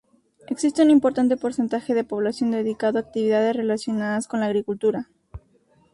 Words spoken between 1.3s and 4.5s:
porcentaje de población dedicado a actividades relacionadas con la